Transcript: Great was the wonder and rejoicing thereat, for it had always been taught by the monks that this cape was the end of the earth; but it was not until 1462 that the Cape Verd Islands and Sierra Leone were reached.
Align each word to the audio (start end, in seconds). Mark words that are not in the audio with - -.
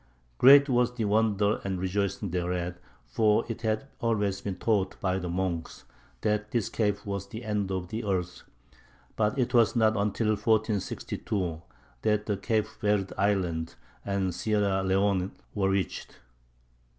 Great 0.39 0.67
was 0.67 0.95
the 0.95 1.05
wonder 1.05 1.61
and 1.63 1.79
rejoicing 1.79 2.31
thereat, 2.31 2.79
for 3.05 3.45
it 3.47 3.61
had 3.61 3.85
always 3.99 4.41
been 4.41 4.55
taught 4.55 4.99
by 4.99 5.19
the 5.19 5.29
monks 5.29 5.83
that 6.21 6.49
this 6.49 6.69
cape 6.69 7.05
was 7.05 7.27
the 7.27 7.45
end 7.45 7.69
of 7.71 7.89
the 7.89 8.03
earth; 8.03 8.41
but 9.15 9.37
it 9.37 9.53
was 9.53 9.75
not 9.75 9.95
until 9.95 10.29
1462 10.29 11.61
that 12.01 12.25
the 12.25 12.35
Cape 12.35 12.65
Verd 12.79 13.13
Islands 13.15 13.75
and 14.03 14.33
Sierra 14.33 14.81
Leone 14.81 15.33
were 15.53 15.69
reached. 15.69 16.17